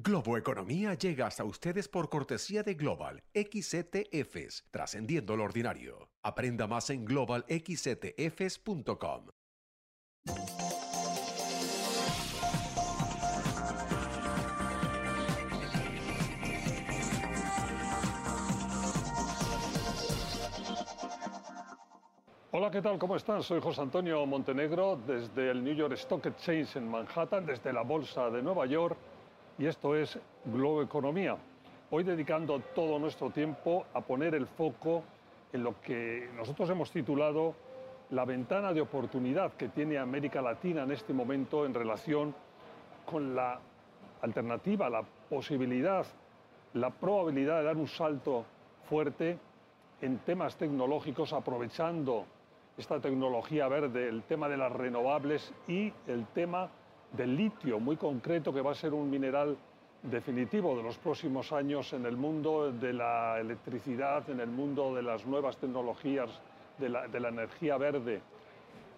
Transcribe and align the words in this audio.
Globo 0.00 0.36
Economía 0.36 0.94
llega 0.94 1.26
hasta 1.26 1.42
ustedes 1.42 1.88
por 1.88 2.08
cortesía 2.08 2.62
de 2.62 2.74
Global 2.74 3.20
XCTFs, 3.34 4.66
trascendiendo 4.70 5.36
lo 5.36 5.42
ordinario. 5.42 6.08
Aprenda 6.22 6.68
más 6.68 6.88
en 6.90 7.04
globalxctfs.com. 7.04 9.26
Hola, 22.52 22.70
¿qué 22.70 22.80
tal? 22.80 23.00
¿Cómo 23.00 23.16
están? 23.16 23.42
Soy 23.42 23.60
José 23.60 23.80
Antonio 23.80 24.24
Montenegro 24.26 25.00
desde 25.04 25.50
el 25.50 25.64
New 25.64 25.74
York 25.74 25.94
Stock 25.94 26.24
Exchange 26.24 26.76
en 26.76 26.88
Manhattan, 26.88 27.44
desde 27.44 27.72
la 27.72 27.82
Bolsa 27.82 28.30
de 28.30 28.40
Nueva 28.40 28.64
York 28.66 28.96
y 29.58 29.66
esto 29.66 29.96
es 29.96 30.18
Globo 30.44 30.82
Economía. 30.82 31.36
Hoy 31.90 32.04
dedicando 32.04 32.60
todo 32.74 32.98
nuestro 32.98 33.30
tiempo 33.30 33.86
a 33.92 34.00
poner 34.00 34.34
el 34.34 34.46
foco 34.46 35.02
en 35.52 35.64
lo 35.64 35.80
que 35.80 36.30
nosotros 36.36 36.70
hemos 36.70 36.92
titulado 36.92 37.54
la 38.10 38.24
ventana 38.24 38.72
de 38.72 38.80
oportunidad 38.80 39.52
que 39.54 39.68
tiene 39.68 39.98
América 39.98 40.40
Latina 40.40 40.84
en 40.84 40.92
este 40.92 41.12
momento 41.12 41.66
en 41.66 41.74
relación 41.74 42.34
con 43.04 43.34
la 43.34 43.58
alternativa, 44.22 44.88
la 44.88 45.02
posibilidad, 45.28 46.06
la 46.74 46.90
probabilidad 46.90 47.58
de 47.58 47.64
dar 47.64 47.76
un 47.76 47.88
salto 47.88 48.44
fuerte 48.88 49.38
en 50.00 50.18
temas 50.18 50.56
tecnológicos 50.56 51.32
aprovechando 51.32 52.26
esta 52.76 53.00
tecnología 53.00 53.66
verde, 53.66 54.08
el 54.08 54.22
tema 54.22 54.48
de 54.48 54.56
las 54.56 54.70
renovables 54.70 55.52
y 55.66 55.92
el 56.06 56.26
tema 56.28 56.70
del 57.12 57.36
litio, 57.36 57.80
muy 57.80 57.96
concreto, 57.96 58.52
que 58.52 58.60
va 58.60 58.72
a 58.72 58.74
ser 58.74 58.92
un 58.92 59.10
mineral 59.10 59.56
definitivo 60.02 60.76
de 60.76 60.82
los 60.82 60.96
próximos 60.98 61.52
años 61.52 61.92
en 61.92 62.06
el 62.06 62.16
mundo 62.16 62.70
de 62.72 62.92
la 62.92 63.40
electricidad, 63.40 64.28
en 64.30 64.40
el 64.40 64.48
mundo 64.48 64.94
de 64.94 65.02
las 65.02 65.26
nuevas 65.26 65.56
tecnologías, 65.56 66.30
de 66.78 66.88
la, 66.88 67.28
energía 67.28 67.76
verde. 67.76 68.20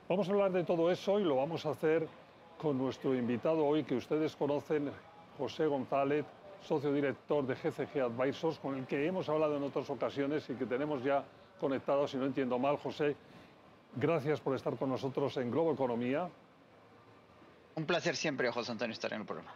Vamos 0.08 0.28
a 0.28 0.32
hablar 0.32 0.52
de 0.52 0.64
todo 0.64 0.90
eso 0.90 1.18
y 1.18 1.24
lo 1.24 1.36
vamos 1.36 1.64
a 1.64 1.70
hacer 1.70 2.06
con 2.58 2.76
nuestro 2.76 3.14
invitado 3.14 3.64
hoy 3.64 3.84
que 3.84 3.96
ustedes 3.96 4.36
conocen, 4.36 4.90
José 5.38 5.66
González, 5.66 6.26
socio 6.60 6.92
director 6.92 7.46
de 7.46 7.54
GCG 7.54 8.00
Advisors, 8.02 8.58
con 8.58 8.76
el 8.76 8.86
que 8.86 9.06
hemos 9.06 9.28
hablado 9.30 9.56
en 9.56 9.62
otras 9.62 9.88
ocasiones 9.88 10.48
y 10.50 10.54
que 10.54 10.66
tenemos 10.66 11.02
ya 11.02 11.24
conectado, 11.58 12.06
si 12.06 12.18
no 12.18 12.26
entiendo 12.26 12.58
mal, 12.58 12.76
José. 12.76 13.16
Gracias 13.96 14.40
por 14.40 14.54
estar 14.54 14.76
con 14.76 14.90
nosotros 14.90 15.36
en 15.38 15.50
Globo 15.50 15.72
Economía. 15.72 16.28
Un 17.80 17.86
placer 17.86 18.14
siempre, 18.14 18.52
José 18.52 18.72
Antonio, 18.72 18.92
estar 18.92 19.10
en 19.14 19.20
el 19.20 19.26
programa. 19.26 19.54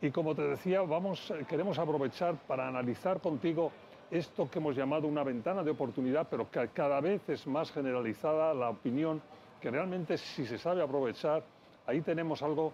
Y 0.00 0.10
como 0.10 0.34
te 0.34 0.42
decía, 0.42 0.80
vamos, 0.80 1.30
eh, 1.30 1.46
queremos 1.48 1.78
aprovechar 1.78 2.34
para 2.48 2.66
analizar 2.66 3.20
contigo 3.20 3.70
esto 4.10 4.50
que 4.50 4.58
hemos 4.58 4.74
llamado 4.74 5.06
una 5.06 5.22
ventana 5.22 5.62
de 5.62 5.70
oportunidad, 5.70 6.26
pero 6.28 6.50
que 6.50 6.66
cada 6.74 7.00
vez 7.00 7.22
es 7.28 7.46
más 7.46 7.70
generalizada 7.70 8.52
la 8.54 8.70
opinión 8.70 9.22
que 9.60 9.70
realmente 9.70 10.18
si 10.18 10.48
se 10.48 10.58
sabe 10.58 10.82
aprovechar, 10.82 11.44
ahí 11.86 12.00
tenemos 12.00 12.42
algo 12.42 12.72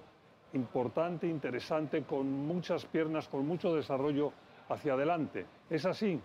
importante, 0.55 1.27
interesante, 1.27 2.05
con 2.05 2.27
muchas 2.33 2.86
piernas, 2.86 3.28
con 3.28 3.47
mucho 3.47 3.75
desarrollo 3.75 4.33
hacia 4.70 4.94
adelante. 4.94 5.44
¿Es 5.69 5.84
así? 5.84 6.19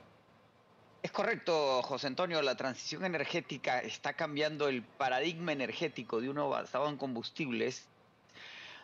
Es 1.04 1.12
correcto, 1.12 1.82
José 1.84 2.08
Antonio, 2.08 2.42
la 2.42 2.56
transición 2.56 3.04
energética 3.04 3.80
está 3.80 4.14
cambiando 4.14 4.70
el 4.70 4.82
paradigma 4.82 5.52
energético 5.52 6.22
de 6.22 6.30
uno 6.30 6.48
basado 6.48 6.88
en 6.88 6.96
combustibles 6.96 7.86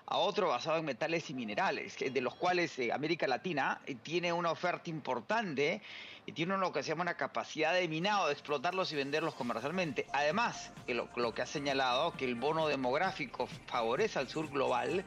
a 0.06 0.18
otro 0.18 0.50
basado 0.50 0.78
en 0.78 0.86
metales 0.86 1.30
y 1.30 1.34
minerales, 1.34 1.96
de 1.98 2.22
los 2.22 2.36
cuales 2.36 2.78
eh, 2.80 2.92
América 2.92 3.28
Latina 3.28 3.82
eh, 3.86 3.96
tiene 3.96 4.34
una 4.34 4.52
oferta 4.52 4.90
importante 4.90 5.82
y 6.26 6.32
tiene 6.32 6.58
lo 6.58 6.72
que 6.72 6.84
se 6.84 6.90
llama 6.90 7.04
una 7.04 7.18
capacidad 7.18 7.74
de 7.74 7.88
minado 7.88 8.28
de 8.28 8.34
explotarlos 8.34 8.92
y 8.92 8.96
venderlos 8.96 9.34
comercialmente. 9.34 10.08
Además, 10.14 10.72
lo, 10.88 11.10
lo 11.16 11.34
que 11.34 11.42
ha 11.42 11.46
señalado 11.46 12.14
que 12.14 12.26
el 12.26 12.36
bono 12.36 12.68
demográfico 12.68 13.48
favorece 13.68 14.20
al 14.20 14.30
sur 14.30 14.50
global, 14.50 15.04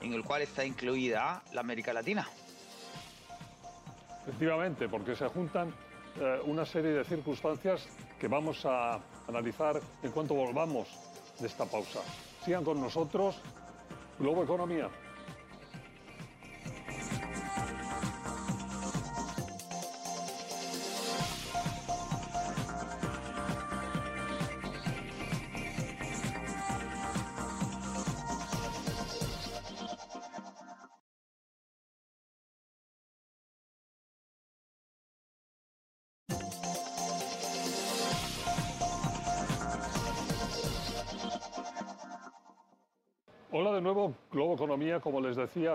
en 0.00 0.12
el 0.12 0.24
cual 0.24 0.42
está 0.42 0.64
incluida 0.64 1.42
la 1.52 1.60
América 1.60 1.92
Latina. 1.92 2.28
Efectivamente, 4.26 4.88
porque 4.88 5.14
se 5.14 5.28
juntan 5.28 5.72
eh, 6.20 6.40
una 6.46 6.64
serie 6.64 6.92
de 6.92 7.04
circunstancias 7.04 7.86
que 8.18 8.26
vamos 8.26 8.64
a 8.64 8.98
analizar 9.28 9.80
en 10.02 10.10
cuanto 10.10 10.34
volvamos 10.34 10.88
de 11.38 11.46
esta 11.46 11.64
pausa. 11.66 12.00
Sigan 12.44 12.64
con 12.64 12.80
nosotros 12.80 13.36
Globo 14.18 14.44
Economía. 14.44 14.88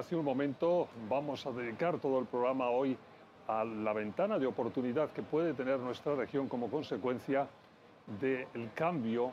Hace 0.02 0.16
un 0.16 0.26
momento, 0.26 0.88
vamos 1.08 1.46
a 1.46 1.52
dedicar 1.52 2.00
todo 2.00 2.18
el 2.18 2.26
programa 2.26 2.72
hoy 2.72 2.98
a 3.48 3.64
la 3.64 3.94
ventana 3.94 4.40
de 4.40 4.48
oportunidad 4.48 5.12
que 5.12 5.22
puede 5.22 5.54
tener 5.54 5.80
nuestra 5.80 6.16
región 6.16 6.48
como 6.48 6.72
consecuencia 6.72 7.48
del 8.20 8.72
cambio 8.74 9.32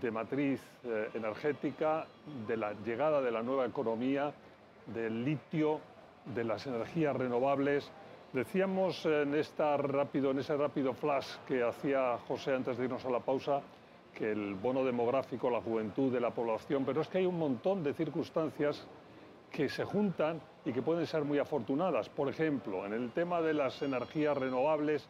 de 0.00 0.10
matriz 0.12 0.60
eh, 0.84 1.08
energética, 1.14 2.06
de 2.46 2.56
la 2.56 2.72
llegada 2.84 3.20
de 3.20 3.32
la 3.32 3.42
nueva 3.42 3.66
economía, 3.66 4.32
del 4.86 5.24
litio, 5.24 5.80
de 6.36 6.44
las 6.44 6.64
energías 6.68 7.16
renovables. 7.16 7.90
Decíamos 8.32 9.04
en, 9.06 9.34
esta 9.34 9.76
rápido, 9.76 10.30
en 10.30 10.38
ese 10.38 10.56
rápido 10.56 10.94
flash 10.94 11.34
que 11.48 11.64
hacía 11.64 12.16
José 12.28 12.54
antes 12.54 12.78
de 12.78 12.84
irnos 12.84 13.04
a 13.04 13.10
la 13.10 13.20
pausa, 13.20 13.60
que 14.14 14.30
el 14.30 14.54
bono 14.54 14.84
demográfico, 14.84 15.50
la 15.50 15.60
juventud 15.60 16.12
de 16.12 16.20
la 16.20 16.30
población, 16.30 16.84
pero 16.84 17.00
es 17.00 17.08
que 17.08 17.18
hay 17.18 17.26
un 17.26 17.40
montón 17.40 17.82
de 17.82 17.92
circunstancias 17.92 18.86
que 19.56 19.70
se 19.70 19.84
juntan 19.84 20.38
y 20.66 20.72
que 20.72 20.82
pueden 20.82 21.06
ser 21.06 21.24
muy 21.24 21.38
afortunadas. 21.38 22.10
Por 22.10 22.28
ejemplo, 22.28 22.84
en 22.84 22.92
el 22.92 23.10
tema 23.12 23.40
de 23.40 23.54
las 23.54 23.80
energías 23.80 24.36
renovables, 24.36 25.08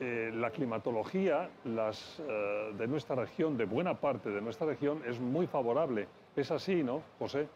eh, 0.00 0.32
la 0.34 0.50
climatología 0.50 1.48
eh, 1.64 2.72
de 2.76 2.86
nuestra 2.88 3.14
región, 3.14 3.56
de 3.56 3.66
buena 3.66 3.94
parte 3.94 4.30
de 4.30 4.40
nuestra 4.40 4.66
región, 4.66 5.00
es 5.06 5.20
muy 5.20 5.46
favorable. 5.46 6.08
Es 6.34 6.50
así, 6.50 6.82
¿no, 6.82 7.02
José? 7.20 7.48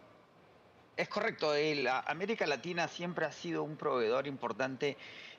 Es 0.97 1.09
correcto. 1.09 1.55
La 1.82 2.00
América 2.06 2.47
Latina 2.47 2.87
siempre 2.87 3.27
ha 3.27 3.32
sido 3.32 3.65
un 3.65 3.77
proveedor 3.77 4.28
importante 4.28 4.97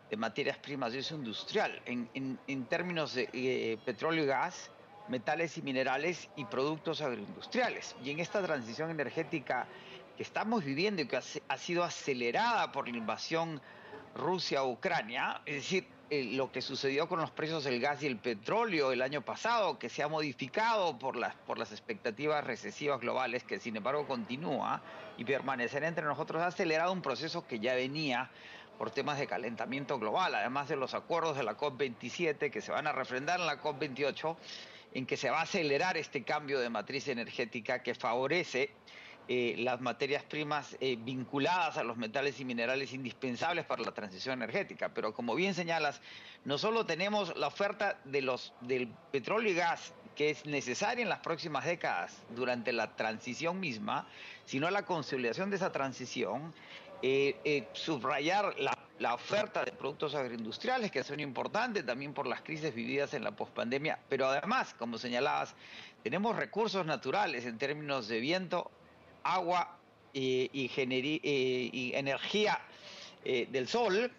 de 0.09 0.17
materias 0.17 0.57
primas 0.57 0.91
de 0.91 0.99
uso 0.99 1.15
industrial. 1.15 1.81
En, 1.85 2.09
en, 2.45 2.65
términos 2.65 3.13
de 3.13 3.29
eh, 3.31 3.77
petróleo 3.85 4.25
y 4.25 4.27
gas, 4.27 4.69
metales 5.07 5.57
y 5.57 5.61
minerales 5.61 6.29
y 6.35 6.43
productos 6.43 7.01
agroindustriales. 7.01 7.95
Y 8.03 8.11
en 8.11 8.19
esta 8.19 8.41
transición 8.41 8.89
energética 8.89 9.67
que 10.15 10.23
estamos 10.23 10.63
viviendo 10.63 11.01
y 11.01 11.07
que 11.07 11.17
ha 11.17 11.57
sido 11.57 11.83
acelerada 11.83 12.71
por 12.71 12.87
la 12.87 12.97
invasión 12.97 13.61
Rusia-Ucrania, 14.15 15.41
es 15.45 15.55
decir, 15.55 15.87
eh, 16.09 16.23
lo 16.35 16.51
que 16.51 16.61
sucedió 16.61 17.07
con 17.07 17.19
los 17.19 17.31
precios 17.31 17.63
del 17.63 17.79
gas 17.79 18.03
y 18.03 18.07
el 18.07 18.17
petróleo 18.17 18.91
el 18.91 19.01
año 19.01 19.21
pasado, 19.21 19.79
que 19.79 19.89
se 19.89 20.03
ha 20.03 20.07
modificado 20.07 20.99
por 20.99 21.15
las, 21.15 21.33
por 21.35 21.57
las 21.57 21.71
expectativas 21.71 22.43
recesivas 22.43 22.99
globales, 22.99 23.43
que 23.43 23.59
sin 23.59 23.75
embargo 23.75 24.05
continúa 24.05 24.81
y 25.17 25.25
permanecerá 25.25 25.87
entre 25.87 26.05
nosotros, 26.05 26.41
ha 26.43 26.47
acelerado 26.47 26.91
un 26.91 27.01
proceso 27.01 27.47
que 27.47 27.59
ya 27.59 27.73
venía 27.73 28.29
por 28.77 28.91
temas 28.91 29.17
de 29.17 29.25
calentamiento 29.25 29.97
global, 29.97 30.35
además 30.35 30.67
de 30.67 30.75
los 30.75 30.93
acuerdos 30.93 31.37
de 31.37 31.43
la 31.43 31.57
COP27 31.57 32.51
que 32.51 32.61
se 32.61 32.71
van 32.71 32.85
a 32.85 32.91
refrendar 32.91 33.39
en 33.39 33.47
la 33.47 33.59
COP28 33.59 34.35
en 34.93 35.05
que 35.07 35.17
se 35.17 35.31
va 35.31 35.39
a 35.39 35.43
acelerar 35.43 35.97
este 35.97 36.23
cambio 36.23 36.59
de 36.59 36.69
matriz 36.69 37.07
energética 37.07 37.81
que 37.81 37.95
favorece 37.95 38.71
eh, 39.27 39.55
las 39.57 39.81
materias 39.81 40.23
primas 40.23 40.75
eh, 40.79 40.97
vinculadas 40.99 41.77
a 41.77 41.83
los 41.83 41.97
metales 41.97 42.39
y 42.39 42.45
minerales 42.45 42.93
indispensables 42.93 43.65
para 43.65 43.83
la 43.83 43.93
transición 43.93 44.33
energética. 44.33 44.89
Pero 44.93 45.13
como 45.13 45.35
bien 45.35 45.53
señalas, 45.53 46.01
no 46.45 46.57
solo 46.57 46.85
tenemos 46.85 47.35
la 47.37 47.47
oferta 47.47 47.99
de 48.03 48.21
los, 48.21 48.53
del 48.61 48.87
petróleo 49.11 49.51
y 49.51 49.55
gas 49.55 49.93
que 50.15 50.29
es 50.29 50.45
necesaria 50.45 51.01
en 51.01 51.09
las 51.09 51.19
próximas 51.19 51.65
décadas 51.65 52.21
durante 52.35 52.71
la 52.71 52.95
transición 52.95 53.59
misma, 53.59 54.07
sino 54.45 54.69
la 54.69 54.85
consolidación 54.85 55.49
de 55.49 55.55
esa 55.55 55.71
transición, 55.71 56.53
eh, 57.01 57.67
subrayar 57.73 58.59
la 58.59 58.77
la 58.99 59.15
oferta 59.15 59.65
de 59.65 59.71
productos 59.71 60.15
agroindustriales 60.15 60.91
que 60.91 61.03
son 61.03 61.19
importantes 61.19 61.85
también 61.85 62.13
por 62.13 62.27
las 62.27 62.41
crisis 62.41 62.73
vividas 62.73 63.13
en 63.13 63.23
la 63.23 63.31
pospandemia, 63.31 63.99
pero 64.07 64.27
además, 64.27 64.73
como 64.79 64.97
señalabas, 64.97 65.55
tenemos 66.03 66.35
recursos 66.35 66.85
naturales 66.85 67.45
en 67.45 67.57
términos 67.57 68.07
de 68.07 68.19
viento, 68.19 68.71
agua 69.23 69.77
y, 70.13 70.49
y 70.53 71.91
energía 71.95 72.59
del 73.23 73.67
sol 73.67 74.11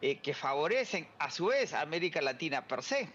que 0.00 0.34
favorecen 0.34 1.08
a 1.18 1.30
su 1.30 1.46
vez 1.46 1.72
a 1.72 1.80
América 1.80 2.20
Latina 2.20 2.66
per 2.66 2.82
se 2.82 3.08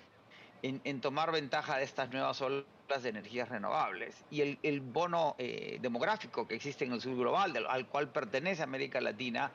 en, 0.61 1.01
tomar 1.01 1.31
ventaja 1.31 1.77
de 1.77 1.83
estas 1.83 2.09
nuevas 2.11 2.41
olas 2.41 2.63
de 3.01 3.09
energías 3.09 3.49
renovables. 3.49 4.23
Y 4.31 4.57
el, 4.63 4.81
bono 4.81 5.35
demográfico 5.37 6.47
que 6.47 6.55
existe 6.55 6.85
en 6.85 6.93
el 6.93 7.01
sur 7.01 7.15
global, 7.15 7.53
al 7.69 7.87
cual 7.87 8.09
pertenece 8.09 8.63
América 8.63 9.01
Latina, 9.01 9.51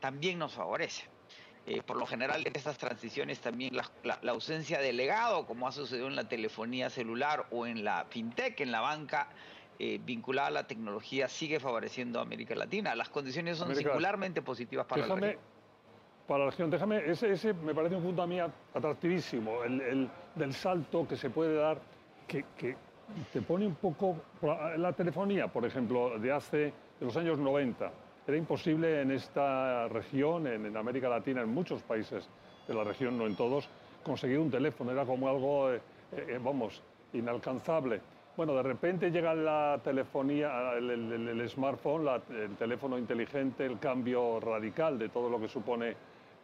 también 0.00 0.38
nos 0.38 0.54
favorece. 0.54 1.04
Eh, 1.66 1.82
por 1.82 1.96
lo 1.96 2.06
general 2.06 2.44
en 2.46 2.56
estas 2.56 2.78
transiciones 2.78 3.38
también 3.40 3.76
la, 3.76 4.18
ausencia 4.28 4.80
de 4.80 4.94
legado, 4.94 5.46
como 5.46 5.68
ha 5.68 5.72
sucedido 5.72 6.08
en 6.08 6.16
la 6.16 6.28
telefonía 6.28 6.88
celular 6.88 7.46
o 7.50 7.66
en 7.66 7.84
la 7.84 8.06
fintech, 8.08 8.58
en 8.60 8.72
la 8.72 8.80
banca 8.80 9.28
eh, 9.82 9.98
vinculada 10.04 10.48
a 10.48 10.50
la 10.50 10.66
tecnología, 10.66 11.26
sigue 11.26 11.58
favoreciendo 11.58 12.18
a 12.18 12.22
América 12.22 12.54
Latina. 12.54 12.94
Las 12.94 13.08
condiciones 13.08 13.56
son 13.56 13.74
singularmente 13.74 14.42
positivas 14.42 14.84
para 14.84 15.06
la 15.06 15.14
región. 15.14 15.40
Para 16.28 16.44
la 16.44 16.50
región, 16.50 16.70
déjame, 16.70 17.10
ese, 17.10 17.32
ese 17.32 17.54
me 17.54 17.74
parece 17.74 17.96
un 17.96 18.02
punto 18.02 18.20
a 18.20 18.26
mí 18.26 18.38
atractivísimo, 18.38 19.64
el, 19.64 20.10
del 20.34 20.52
salto 20.52 21.08
que 21.08 21.16
se 21.16 21.30
puede 21.30 21.54
dar, 21.54 21.80
que, 22.28 22.44
que 22.58 22.76
te 23.32 23.40
pone 23.40 23.66
un 23.66 23.76
poco, 23.76 24.16
la 24.76 24.92
telefonía, 24.92 25.48
por 25.48 25.64
ejemplo, 25.64 26.18
de 26.18 26.30
hace, 26.30 26.58
de 26.58 27.06
los 27.06 27.16
años 27.16 27.38
90, 27.38 27.90
era 28.26 28.36
imposible 28.36 29.00
en 29.00 29.12
esta 29.12 29.88
región, 29.88 30.46
en, 30.46 30.76
América 30.76 31.08
Latina, 31.08 31.40
en 31.40 31.48
muchos 31.48 31.82
países 31.82 32.28
de 32.68 32.74
la 32.74 32.84
región, 32.84 33.16
no 33.16 33.26
en 33.26 33.34
todos, 33.34 33.66
conseguir 34.04 34.40
un 34.40 34.50
teléfono. 34.50 34.92
Era 34.92 35.06
como 35.06 35.26
algo, 35.26 35.72
eh, 35.72 35.80
eh, 36.12 36.38
vamos, 36.38 36.82
inalcanzable. 37.14 38.02
Bueno, 38.40 38.54
de 38.54 38.62
repente 38.62 39.10
llega 39.10 39.34
la 39.34 39.78
telefonía, 39.84 40.72
el, 40.72 41.46
smartphone, 41.50 42.08
el 42.30 42.56
teléfono 42.56 42.96
inteligente, 42.96 43.66
el 43.66 43.78
cambio 43.78 44.40
radical 44.40 44.98
de 44.98 45.10
todo 45.10 45.28
lo 45.28 45.38
que 45.38 45.46
supone 45.46 45.94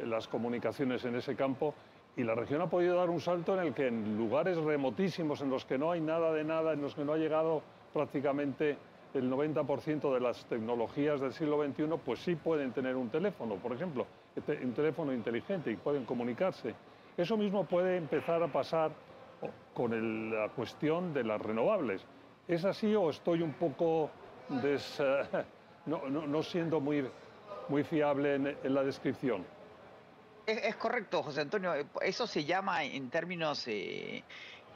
las 0.01 0.29
comunicaciones 0.29 1.03
en 1.07 1.17
ese 1.17 1.35
campo 1.35 1.73
y 2.15 2.23
la 2.23 2.35
región 2.35 2.61
ha 2.61 2.69
podido 2.69 2.97
dar 2.97 3.09
un 3.09 3.19
salto 3.19 3.55
en 3.55 3.69
el 3.69 3.73
que 3.73 3.87
en 3.87 4.19
lugares 4.19 4.59
remotísimos, 4.59 5.41
en 5.41 5.49
los 5.49 5.65
que 5.65 5.79
no 5.79 5.91
hay 5.91 6.03
nada 6.03 6.35
de 6.35 6.45
nada, 6.45 6.75
en 6.75 6.83
los 6.83 6.95
que 6.95 7.03
no 7.03 7.15
ha 7.15 7.17
llegado 7.17 7.63
prácticamente 7.95 8.77
el 9.15 9.31
90% 9.31 10.13
de 10.13 10.21
las 10.21 10.45
tecnologías 10.45 11.19
del 11.19 11.33
siglo 11.33 11.65
XXI 11.65 11.85
pues 12.05 12.19
sí 12.19 12.35
pueden 12.35 12.73
tener 12.73 12.95
un 12.95 13.09
teléfono, 13.09 13.55
por 13.55 13.73
ejemplo, 13.73 14.07
un 14.37 14.73
teléfono 14.75 15.15
inteligente 15.15 15.71
y 15.71 15.77
pueden 15.77 16.05
comunicarse. 16.05 16.75
Eso 17.17 17.39
mismo 17.39 17.65
puede 17.65 17.97
empezar 17.97 18.43
a 18.43 18.49
pasar 18.49 18.91
con 19.75 20.31
la 20.31 20.49
cuestión 20.49 21.13
de 21.13 21.25
las 21.25 21.41
renovables. 21.41 22.03
¿Es 22.49 22.65
así 22.65 22.95
o 22.95 23.11
estoy 23.11 23.43
un 23.43 23.53
poco 23.55 24.11
no, 25.87 26.43
siendo 26.43 26.81
muy, 26.81 27.05
muy 27.69 27.85
fiable 27.85 28.35
en, 28.35 28.75
la 28.75 28.83
descripción? 28.83 29.45
Es, 30.47 30.77
correcto, 30.77 31.23
José 31.23 31.41
Antonio. 31.41 31.73
Eso 32.01 32.27
se 32.27 32.45
llama 32.45 32.85
en 32.85 33.11
términos 33.11 33.67
eh, 33.67 34.23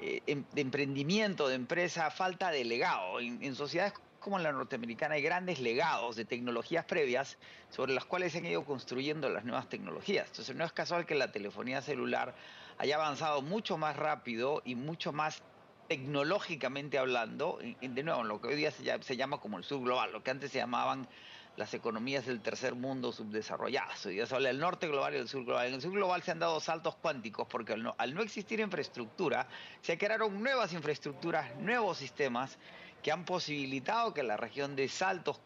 eh, 0.01 0.23
em, 0.27 0.45
de 0.53 0.61
emprendimiento, 0.61 1.49
de 1.49 1.55
empresa, 1.55 2.11
falta 2.11 2.51
de 2.51 2.65
legado. 2.65 3.21
en 3.21 3.55
sociedades 3.55 3.95
como 4.21 4.37
en 4.37 4.45
la 4.45 4.53
norteamericana 4.53 5.15
hay 5.17 5.23
grandes 5.23 5.59
legados 5.61 6.15
de 6.15 6.25
tecnologías 6.25 6.85
previas 6.85 7.39
sobre 7.71 7.93
las 7.95 8.05
cuales 8.05 8.33
se 8.33 8.39
han 8.39 8.47
ido 8.47 8.65
construyendo 8.65 9.29
las 9.29 9.45
nuevas 9.45 9.69
tecnologías. 9.69 10.29
Entonces 10.29 10.55
no 10.55 10.65
es 10.65 10.73
casual 10.73 11.07
que 11.07 11.15
la 11.15 11.33
telefonía 11.33 11.83
celular 11.83 12.35
haya 12.79 12.97
avanzado 12.97 13.43
mucho 13.43 13.77
más 13.77 13.97
rápido 13.97 14.63
y 14.65 14.75
mucho 14.75 15.13
más 15.13 15.43
tecnológicamente 15.89 16.99
hablando, 16.99 17.59
de 17.81 18.03
nuevo, 18.05 18.23
lo 18.23 18.41
que 18.41 18.49
hoy 18.49 18.55
día 18.55 18.71
se 18.71 19.17
llama, 19.17 19.41
como 19.41 19.59
el 19.59 19.65
subglobal, 19.65 20.13
lo 20.13 20.23
que 20.23 20.31
antes 20.31 20.53
se 20.53 20.59
llamaban 20.59 21.09
las 21.57 21.75
economías 21.75 22.27
del 22.27 22.41
tercer 22.41 22.77
mundo 22.77 23.11
subdesarrolladas. 23.11 24.07
Hoy 24.07 24.15
día 24.15 24.27
se 24.27 24.35
habla 24.35 24.49
del 24.49 24.61
norte 24.61 24.87
global 24.87 25.15
y 25.15 25.19
del 25.19 25.29
sur 25.29 25.45
global. 25.45 25.67
En 25.67 25.75
el 25.75 25.83
sur 25.83 25.91
global 25.91 26.23
se 26.23 26.31
han 26.31 26.39
dado 26.39 26.61
saltos 26.61 26.95
cuánticos 26.95 27.49
porque 27.49 27.73
al 27.73 27.83
no, 27.83 27.95
al 27.99 28.15
no 28.15 28.23
existir 28.23 28.61
infraestructura, 28.61 29.49
se 29.81 29.99
crearon 29.99 30.41
nuevas 30.41 30.73
infraestructuras, 30.73 31.57
nuevos 31.57 31.99
sistemas 31.99 32.57
que 33.03 33.13
han 33.13 33.25
posibilitado 33.25 34.15
que 34.15 34.23
la 34.23 34.37
región 34.37 34.77
de 34.77 34.89
saltos 34.89 35.41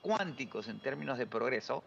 cuánticos 0.00 0.68
en 0.68 0.80
términos 0.80 1.16
de 1.16 1.26
progreso 1.26 1.82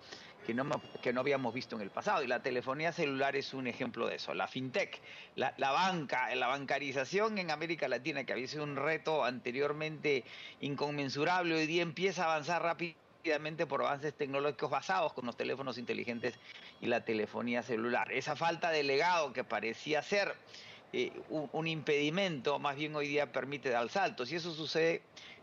que 0.46 0.54
no, 0.54 0.82
que 1.02 1.12
no 1.12 1.22
habíamos 1.22 1.54
visto 1.54 1.76
en 1.76 1.82
el 1.82 1.90
pasado. 1.90 2.24
Y 2.24 2.28
la 2.28 2.42
telefonía 2.42 2.92
celular 2.92 3.36
es 3.36 3.54
un 3.54 3.68
ejemplo 3.68 4.08
de 4.08 4.16
eso. 4.16 4.34
La 4.34 4.48
fintech, 4.48 5.02
la, 5.36 5.54
banca, 5.58 6.34
la 6.36 6.48
bancarización 6.48 7.38
en 7.38 7.52
América 7.52 7.88
Latina, 7.88 8.24
que 8.24 8.34
había 8.34 8.48
sido 8.48 8.64
un 8.64 8.76
reto 8.76 9.26
anteriormente 9.26 10.24
inconmensurable, 10.62 11.56
hoy 11.56 11.66
día 11.66 11.82
empieza 11.82 12.24
a 12.24 12.34
avanzar 12.34 12.62
rápidamente 12.62 13.66
por 13.66 13.82
avances 13.82 14.14
tecnológicos 14.14 14.70
basados 14.70 15.14
con 15.14 15.26
los 15.26 15.36
teléfonos 15.36 15.80
inteligentes 15.80 16.36
y 16.80 16.86
la 16.86 17.04
telefonía 17.04 17.64
celular. 17.64 18.12
Esa 18.12 18.36
falta 18.36 18.70
de 18.70 18.84
legado 18.84 19.34
que 19.34 19.44
parecía 19.44 20.04
ser 20.04 20.36
eh, 20.98 21.12
un, 21.30 21.68
impedimento, 21.68 22.58
más 22.58 22.78
bien 22.78 22.96
hoy 22.96 23.10
día 23.10 23.30
permite 23.30 23.70
dar 23.70 23.90
saltos. 23.90 24.32
Y 24.32 24.38
eso 24.38 24.54
sucede 24.54 25.02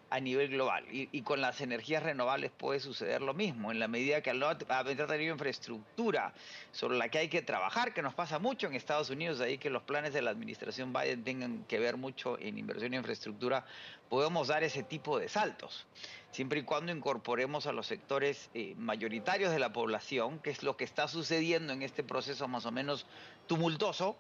a 0.08 0.18
nivel 0.18 0.48
global. 0.48 0.86
Y, 0.90 1.20
con 1.20 1.42
las 1.42 1.60
energías 1.60 2.02
renovables 2.02 2.50
puede 2.50 2.80
suceder 2.80 3.20
lo 3.20 3.34
mismo, 3.34 3.70
en 3.70 3.78
la 3.78 3.86
medida 3.86 4.22
que 4.22 4.30
al 4.30 4.42
haber 4.42 5.06
tenido 5.06 5.34
infraestructura 5.34 6.32
sobre 6.70 6.96
la 6.96 7.10
que 7.10 7.18
hay 7.18 7.28
que 7.28 7.42
trabajar, 7.42 7.92
que 7.92 8.00
nos 8.00 8.14
pasa 8.14 8.38
mucho 8.38 8.66
en 8.66 8.72
Estados 8.72 9.10
Unidos, 9.10 9.40
ahí 9.40 9.58
que 9.58 9.68
los 9.68 9.82
planes 9.82 10.14
de 10.14 10.22
la 10.22 10.30
administración 10.30 10.90
Biden 10.90 11.22
tengan 11.22 11.64
que 11.64 11.78
ver 11.78 11.98
mucho 11.98 12.38
en 12.38 12.56
inversión 12.56 12.94
en 12.94 13.00
infraestructura, 13.00 13.66
podemos 14.08 14.48
dar 14.48 14.64
ese 14.64 14.82
tipo 14.82 15.18
de 15.18 15.28
saltos, 15.28 15.86
siempre 16.30 16.60
y 16.60 16.62
cuando 16.62 16.92
incorporemos 16.92 17.66
a 17.66 17.72
los 17.72 17.86
sectores 17.86 18.50
eh, 18.54 18.74
mayoritarios 18.78 19.52
de 19.52 19.58
la 19.58 19.72
población, 19.72 20.38
que 20.40 20.50
es 20.50 20.62
lo 20.62 20.78
que 20.78 20.84
está 20.84 21.08
sucediendo 21.08 21.74
en 21.74 21.82
este 21.82 22.02
proceso 22.02 22.48
más 22.48 22.64
o 22.64 22.72
menos 22.72 23.06
tumultuoso, 23.46 24.16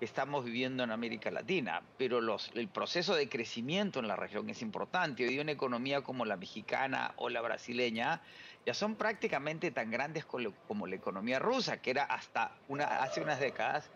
estamos 0.00 0.44
viviendo 0.44 0.82
en 0.82 0.90
América 0.90 1.30
Latina, 1.30 1.82
pero 1.98 2.20
los, 2.20 2.50
el 2.54 2.68
proceso 2.68 3.14
de 3.14 3.28
crecimiento 3.28 4.00
en 4.00 4.08
la 4.08 4.16
región 4.16 4.48
es 4.50 4.62
importante. 4.62 5.26
Hoy 5.26 5.38
una 5.38 5.52
economía 5.52 6.02
como 6.02 6.24
la 6.24 6.36
mexicana 6.36 7.12
o 7.16 7.28
la 7.28 7.40
brasileña 7.40 8.22
ya 8.66 8.74
son 8.74 8.96
prácticamente 8.96 9.70
tan 9.70 9.90
grandes 9.90 10.24
como 10.24 10.86
la 10.86 10.96
economía 10.96 11.38
rusa, 11.38 11.80
que 11.80 11.90
era 11.90 12.04
hasta 12.04 12.52
una, 12.68 12.84
hace 12.84 13.20
unas 13.20 13.40
décadas 13.40 13.90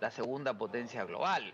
la 0.00 0.10
segunda 0.10 0.56
potencia 0.56 1.04
global. 1.04 1.52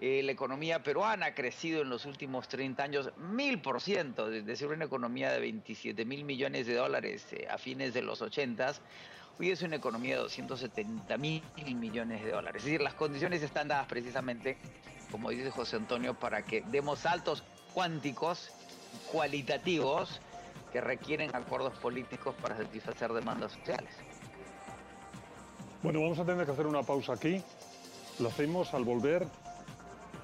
Eh, 0.00 0.22
la 0.24 0.32
economía 0.32 0.82
peruana 0.82 1.26
ha 1.26 1.34
crecido 1.34 1.82
en 1.82 1.88
los 1.88 2.04
últimos 2.04 2.48
30 2.48 2.82
años 2.82 3.12
mil 3.16 3.60
por 3.60 3.80
ciento, 3.80 4.28
desde 4.28 4.56
ser 4.56 4.68
una 4.68 4.84
economía 4.84 5.30
de 5.30 5.38
27 5.38 6.04
mil 6.04 6.24
millones 6.24 6.66
de 6.66 6.74
dólares 6.74 7.26
eh, 7.32 7.46
a 7.48 7.58
fines 7.58 7.94
de 7.94 8.02
los 8.02 8.20
80 8.20 8.74
Hoy 9.38 9.50
es 9.50 9.62
una 9.62 9.76
economía 9.76 10.14
de 10.14 10.22
270 10.22 11.16
mil 11.18 11.42
millones 11.74 12.22
de 12.22 12.30
dólares. 12.30 12.62
Es 12.62 12.66
decir, 12.66 12.80
las 12.80 12.94
condiciones 12.94 13.42
están 13.42 13.66
dadas 13.66 13.88
precisamente, 13.88 14.56
como 15.10 15.30
dice 15.30 15.50
José 15.50 15.76
Antonio, 15.76 16.14
para 16.14 16.42
que 16.42 16.62
demos 16.62 17.00
saltos 17.00 17.42
cuánticos, 17.72 18.52
cualitativos, 19.10 20.20
que 20.72 20.80
requieren 20.80 21.34
acuerdos 21.34 21.76
políticos 21.78 22.34
para 22.40 22.56
satisfacer 22.56 23.12
demandas 23.12 23.52
sociales. 23.52 23.90
Bueno, 25.82 26.00
vamos 26.00 26.18
a 26.20 26.24
tener 26.24 26.46
que 26.46 26.52
hacer 26.52 26.66
una 26.66 26.82
pausa 26.82 27.14
aquí. 27.14 27.42
Lo 28.20 28.28
hacemos 28.28 28.72
al 28.72 28.84
volver 28.84 29.26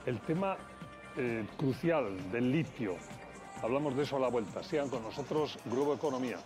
el 0.07 0.21
tema 0.21 0.57
eh, 1.17 1.45
crucial 1.57 2.31
del 2.31 2.53
litio. 2.53 2.97
Hablamos 3.61 3.97
de 3.97 4.05
eso 4.05 4.17
a 4.17 4.21
la 4.21 4.29
vuelta. 4.29 4.63
Sigan 4.63 4.89
con 4.89 5.03
nosotros, 5.03 5.59
Grupo 5.67 5.95
Economía. 5.95 6.39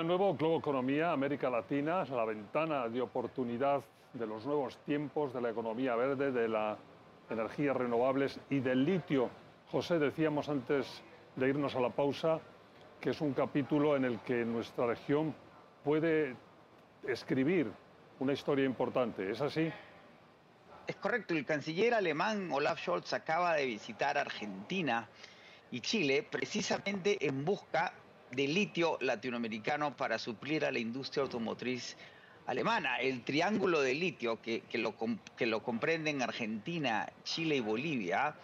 De 0.00 0.06
nuevo, 0.06 0.34
Globo 0.34 0.58
Economía, 0.60 1.12
América 1.12 1.50
Latina, 1.50 2.04
la 2.04 2.24
ventana 2.24 2.88
de 2.88 3.02
oportunidad 3.02 3.82
de 4.14 4.26
los 4.26 4.46
nuevos 4.46 4.78
tiempos, 4.86 5.34
de 5.34 5.42
la 5.42 5.50
economía 5.50 5.94
verde, 5.94 6.32
de 6.32 6.48
las 6.48 6.78
energías 7.28 7.76
renovables 7.76 8.40
y 8.48 8.60
del 8.60 8.82
litio. 8.82 9.28
José, 9.70 9.98
decíamos 9.98 10.48
antes 10.48 11.02
de 11.36 11.48
irnos 11.50 11.74
a 11.74 11.80
la 11.80 11.90
pausa 11.90 12.40
que 12.98 13.10
es 13.10 13.20
un 13.20 13.34
capítulo 13.34 13.94
en 13.94 14.06
el 14.06 14.20
que 14.20 14.42
nuestra 14.46 14.86
región 14.86 15.34
puede 15.84 16.34
escribir 17.06 17.70
una 18.20 18.32
historia 18.32 18.64
importante. 18.64 19.30
¿Es 19.30 19.42
así? 19.42 19.70
Es 20.86 20.96
correcto. 20.96 21.34
El 21.34 21.44
canciller 21.44 21.92
alemán 21.92 22.48
Olaf 22.50 22.80
Scholz 22.80 23.12
acaba 23.12 23.56
de 23.56 23.66
visitar 23.66 24.16
Argentina 24.16 25.06
y 25.70 25.82
Chile 25.82 26.26
precisamente 26.28 27.26
en 27.26 27.44
busca 27.44 27.92
de 28.32 28.46
litio 28.46 28.98
latinoamericano 29.00 29.96
para 29.96 30.18
suplir 30.18 30.64
a 30.64 30.70
la 30.70 30.78
industria 30.78 31.22
automotriz 31.22 31.96
alemana. 32.46 32.98
El 32.98 33.22
triángulo 33.22 33.80
de 33.80 33.94
litio 33.94 34.40
que, 34.40 34.62
lo, 34.74 34.94
que 35.36 35.46
lo 35.46 35.62
comprenden 35.62 36.22
Argentina, 36.22 37.08
Chile 37.24 37.56
y 37.56 37.60
Bolivia 37.60 38.34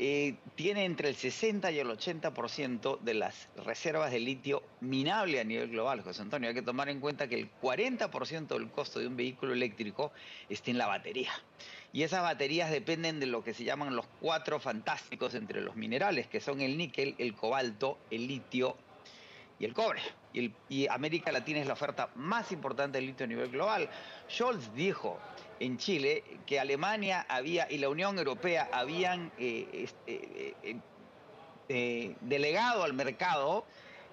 eh, 0.00 0.36
tiene 0.54 0.84
entre 0.84 1.08
el 1.08 1.16
60 1.16 1.72
y 1.72 1.80
el 1.80 1.88
80% 1.88 3.00
de 3.00 3.14
las 3.14 3.48
reservas 3.64 4.12
de 4.12 4.20
litio 4.20 4.62
minable 4.80 5.40
a 5.40 5.44
nivel 5.44 5.70
global, 5.70 6.02
José 6.02 6.22
Antonio. 6.22 6.48
Hay 6.48 6.54
que 6.54 6.62
tomar 6.62 6.88
en 6.88 7.00
cuenta 7.00 7.26
que 7.26 7.34
el 7.34 7.50
40% 7.60 8.46
del 8.46 8.70
costo 8.70 9.00
de 9.00 9.08
un 9.08 9.16
vehículo 9.16 9.52
eléctrico 9.54 10.12
está 10.48 10.70
en 10.70 10.78
la 10.78 10.86
batería. 10.86 11.32
Y 11.92 12.04
esas 12.04 12.22
baterías 12.22 12.70
dependen 12.70 13.18
de 13.18 13.26
lo 13.26 13.42
que 13.42 13.54
se 13.54 13.64
llaman 13.64 13.96
los 13.96 14.06
cuatro 14.20 14.60
fantásticos 14.60 15.34
entre 15.34 15.62
los 15.62 15.74
minerales, 15.74 16.28
que 16.28 16.40
son 16.40 16.60
el 16.60 16.78
níquel, 16.78 17.16
el 17.18 17.34
cobalto, 17.34 17.98
el 18.10 18.28
litio 18.28 18.76
y 19.58 19.64
el 19.64 19.74
cobre. 19.74 20.00
Y, 20.32 20.86
América 20.88 21.32
Latina 21.32 21.60
es 21.60 21.66
la 21.66 21.72
oferta 21.72 22.10
más 22.14 22.52
importante 22.52 22.98
de 22.98 23.06
litio 23.06 23.24
a 23.24 23.28
nivel 23.28 23.50
global. 23.50 23.88
Scholz 24.30 24.72
dijo 24.74 25.18
en 25.58 25.78
Chile 25.78 26.22
que 26.46 26.60
Alemania 26.60 27.26
había 27.28 27.70
y 27.70 27.78
la 27.78 27.88
Unión 27.88 28.18
Europea 28.18 28.68
habían 28.72 29.32
eh, 29.38 29.68
este, 29.72 30.54
eh, 30.62 30.76
eh, 31.68 32.16
delegado 32.20 32.84
al 32.84 32.92
mercado 32.92 33.64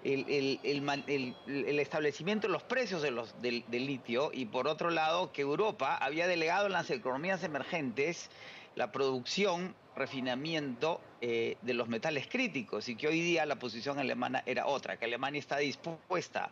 el, 0.03 1.79
establecimiento 1.79 2.47
de 2.47 2.53
los 2.53 2.63
precios 2.63 3.01
de 3.01 3.11
los, 3.11 3.41
del, 3.41 3.63
litio 3.69 4.31
y 4.33 4.45
por 4.45 4.67
otro 4.67 4.89
lado 4.89 5.31
que 5.31 5.41
Europa 5.41 5.97
había 5.97 6.27
delegado 6.27 6.67
en 6.67 6.73
las 6.73 6.89
economías 6.91 7.43
emergentes 7.43 8.29
la 8.75 8.91
producción, 8.91 9.73
refinamiento 9.95 11.01
de 11.25 11.73
los 11.73 11.87
metales 11.87 12.27
críticos 12.27 12.87
y 12.87 12.95
que 12.95 13.07
hoy 13.07 13.19
día 13.19 13.45
la 13.45 13.55
posición 13.55 13.97
alemana 13.97 14.43
era 14.45 14.67
otra, 14.67 14.97
que 14.97 15.05
Alemania 15.05 15.39
está 15.39 15.57
dispuesta 15.57 16.51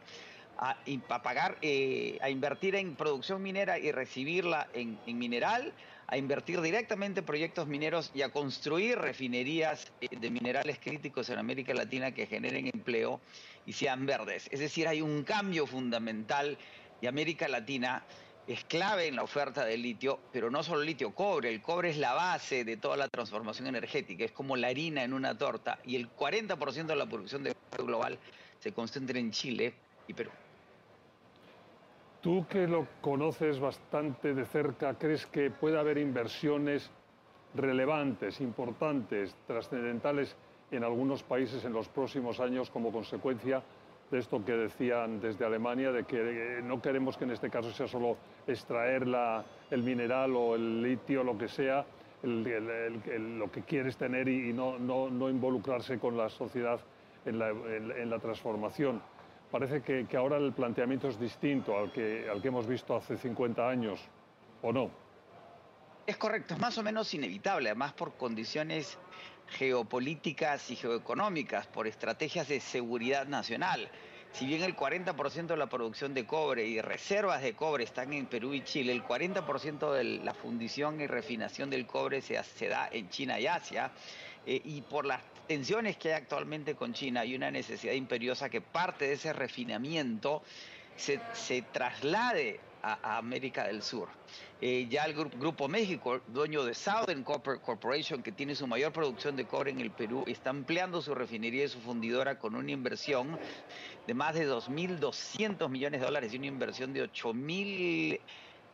a, 0.57 1.23
pagar, 1.23 1.57
eh, 1.61 2.17
a 2.21 2.29
invertir 2.29 2.75
en 2.75 2.95
producción 2.95 3.41
minera 3.41 3.79
y 3.79 3.91
recibirla 3.91 4.67
en, 4.73 4.97
mineral, 5.17 5.73
a 6.07 6.17
invertir 6.17 6.61
directamente 6.61 7.21
en 7.21 7.25
proyectos 7.25 7.67
mineros 7.67 8.11
y 8.13 8.21
a 8.21 8.29
construir 8.29 8.97
refinerías 8.99 9.91
eh, 10.01 10.07
de 10.17 10.29
minerales 10.29 10.79
críticos 10.79 11.29
en 11.29 11.39
América 11.39 11.73
Latina 11.73 12.11
que 12.11 12.27
generen 12.27 12.67
empleo 12.67 13.19
y 13.65 13.73
sean 13.73 14.05
verdes. 14.05 14.47
Es 14.51 14.59
decir, 14.59 14.87
hay 14.87 15.01
un 15.01 15.23
cambio 15.23 15.65
fundamental 15.65 16.57
y 17.01 17.07
América 17.07 17.47
Latina 17.47 18.03
es 18.47 18.63
clave 18.65 19.07
en 19.07 19.15
la 19.15 19.23
oferta 19.23 19.63
de 19.63 19.77
litio, 19.77 20.19
pero 20.31 20.51
no 20.51 20.63
solo 20.63 20.81
litio, 20.81 21.11
cobre. 21.11 21.49
El 21.49 21.61
cobre 21.61 21.91
es 21.91 21.97
la 21.97 22.13
base 22.13 22.65
de 22.65 22.77
toda 22.77 22.97
la 22.97 23.07
transformación 23.07 23.67
energética, 23.67 24.25
es 24.25 24.31
como 24.31 24.55
la 24.55 24.67
harina 24.67 25.03
en 25.03 25.13
una 25.13 25.37
torta 25.37 25.79
y 25.85 25.95
el 25.95 26.13
40% 26.13 26.85
de 26.85 26.95
la 26.95 27.05
producción 27.05 27.43
de 27.43 27.55
global 27.77 28.17
se 28.59 28.73
concentra 28.73 29.17
en 29.17 29.31
Chile 29.31 29.73
y 30.07 30.13
Perú. 30.13 30.31
Tú 32.21 32.45
que 32.47 32.67
lo 32.67 32.87
conoces 33.01 33.59
bastante 33.59 34.33
de 34.33 34.45
cerca, 34.45 34.97
¿crees 34.97 35.25
que 35.25 35.51
puede 35.51 35.77
haber 35.77 35.97
inversiones 35.97 36.89
relevantes, 37.53 38.39
importantes, 38.39 39.35
trascendentales 39.45 40.35
en 40.71 40.83
algunos 40.83 41.21
países 41.23 41.63
en 41.65 41.73
los 41.73 41.87
próximos 41.87 42.39
años 42.39 42.69
como 42.69 42.91
consecuencia 42.91 43.61
esto 44.19 44.43
que 44.43 44.53
decían 44.53 45.19
desde 45.19 45.45
Alemania, 45.45 45.91
de 45.91 46.03
que 46.03 46.61
no 46.63 46.81
queremos 46.81 47.17
que 47.17 47.23
en 47.23 47.31
este 47.31 47.49
caso 47.49 47.71
sea 47.71 47.87
solo 47.87 48.17
extraer 48.47 49.07
el 49.71 49.83
mineral 49.83 50.35
o 50.35 50.55
el 50.55 50.81
litio, 50.81 51.23
lo 51.23 51.37
que 51.37 51.47
sea, 51.47 51.85
lo 52.23 53.51
que 53.51 53.61
quieres 53.67 53.97
tener 53.97 54.27
y, 54.27 54.53
no, 54.53 55.29
involucrarse 55.29 55.99
con 55.99 56.17
la 56.17 56.29
sociedad 56.29 56.79
en 57.25 58.09
la 58.09 58.19
transformación? 58.19 59.01
parece 59.53 59.83
que, 59.83 60.17
ahora 60.17 60.37
el 60.37 60.51
planteamiento 60.51 61.07
es 61.07 61.19
distinto 61.19 61.77
al 61.77 61.91
que, 61.91 62.27
al 62.27 62.41
que 62.41 62.47
hemos 62.47 62.65
visto 62.65 62.95
hace 62.95 63.17
50 63.17 63.69
años, 63.69 64.01
¿o 64.63 64.73
no? 64.73 64.89
Es 66.07 66.17
correcto, 66.17 66.55
es 66.55 66.59
más 66.59 66.75
o 66.79 66.83
menos 66.83 67.13
inevitable, 67.13 67.69
además 67.69 67.93
por 67.93 68.13
condiciones 68.13 68.97
geopolíticas 69.49 70.69
y 70.71 70.75
geoeconómicas, 70.75 71.67
por 71.67 71.87
estrategias 71.87 72.47
de 72.47 72.59
seguridad 72.59 73.27
nacional. 73.27 73.89
Si 74.33 74.47
bien 74.47 74.63
el 74.63 74.75
40% 74.75 75.45
de 75.45 75.57
la 75.57 75.67
producción 75.67 76.15
de 76.15 76.25
cobre 76.25 76.65
y 76.65 76.81
reservas 76.81 77.43
de 77.43 77.53
cobre 77.53 77.83
están 77.83 78.13
en 78.13 78.25
Perú 78.25 78.55
y 78.55 78.63
Chile, 78.63 78.91
el 78.91 79.03
40% 79.03 79.93
de 79.93 80.03
la 80.03 80.33
fundición 80.33 80.99
y 80.99 81.05
refinación 81.05 81.69
del 81.69 81.85
cobre 81.85 82.21
se, 82.21 82.67
da 82.67 82.89
en 82.91 83.09
China 83.09 83.39
y 83.39 83.45
Asia. 83.45 83.91
Eh, 84.45 84.59
y 84.65 84.81
por 84.81 85.05
las 85.05 85.21
tensiones 85.47 85.97
que 85.97 86.09
hay 86.09 86.21
actualmente 86.21 86.73
con 86.73 86.93
China, 86.93 87.21
hay 87.21 87.35
una 87.35 87.51
necesidad 87.51 87.93
imperiosa 87.93 88.49
que 88.49 88.59
parte 88.59 89.05
de 89.05 89.13
ese 89.13 89.33
refinamiento 89.33 90.41
se, 90.95 91.61
traslade 91.71 92.59
a, 92.83 93.17
América 93.17 93.65
del 93.65 93.81
Sur. 93.81 94.09
Eh, 94.61 94.87
ya 94.89 95.05
el 95.05 95.13
Grupo 95.13 95.67
México, 95.67 96.21
dueño 96.27 96.63
de 96.63 96.73
Southern 96.73 97.23
Corporation, 97.23 98.21
que 98.21 98.31
tiene 98.31 98.55
su 98.55 98.67
mayor 98.67 98.91
producción 98.91 99.35
de 99.35 99.45
cobre 99.45 99.71
en 99.71 99.79
el 99.79 99.91
Perú, 99.91 100.23
está 100.27 100.49
ampliando 100.51 101.01
su 101.01 101.15
refinería 101.15 101.63
y 101.63 101.69
su 101.69 101.79
fundidora 101.79 102.37
con 102.37 102.55
una 102.55 102.71
inversión 102.71 103.39
de 104.05 104.13
más 104.13 104.35
de 104.35 104.47
2.200 104.47 105.69
millones 105.69 106.01
de 106.01 106.05
dólares 106.05 106.33
y 106.33 106.37
una 106.37 106.47
inversión 106.47 106.93
de 106.93 107.09
8.000 107.09 108.19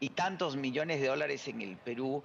y 0.02 0.10
tantos 0.10 0.56
millones 0.56 1.02
de 1.02 1.08
dólares 1.08 1.48
en 1.48 1.62
el 1.62 1.78
Perú 1.78 2.24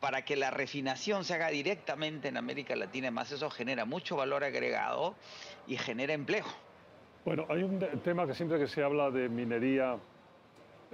para 0.00 0.24
que 0.24 0.36
la 0.36 0.50
refinación 0.50 1.24
se 1.24 1.34
haga 1.34 1.48
directamente 1.48 2.28
en 2.28 2.36
América 2.36 2.76
Latina, 2.76 3.08
además 3.08 3.32
eso 3.32 3.48
genera 3.48 3.86
mucho 3.86 4.16
valor 4.16 4.44
agregado 4.44 5.14
y 5.66 5.78
genera 5.78 6.12
empleo. 6.12 6.44
Bueno, 7.24 7.46
hay 7.48 7.62
un 7.62 7.78
tema 8.02 8.26
que 8.26 8.34
siempre 8.34 8.58
que 8.58 8.68
se 8.68 8.82
habla 8.82 9.10
de 9.10 9.30
minería 9.30 9.96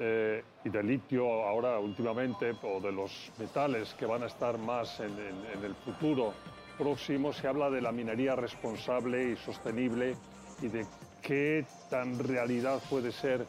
eh, 0.01 0.43
y 0.65 0.69
de 0.71 0.83
litio 0.83 1.45
ahora 1.45 1.79
últimamente, 1.79 2.53
o 2.63 2.81
de 2.81 2.91
los 2.91 3.31
metales 3.39 3.95
que 3.95 4.07
van 4.07 4.23
a 4.23 4.27
estar 4.27 4.59
más 4.59 4.99
en, 5.01 5.13
en 5.13 5.63
el 5.63 5.75
futuro 5.75 6.33
próximo, 6.79 7.33
se 7.33 7.47
habla 7.47 7.69
de 7.69 7.83
la 7.83 7.93
minería 7.93 8.35
responsable 8.35 9.33
y 9.33 9.37
sostenible 9.37 10.17
y 10.63 10.69
de 10.69 10.87
qué 11.21 11.67
tan 11.91 12.19
realidad 12.19 12.81
puede 12.89 13.13
ser 13.13 13.47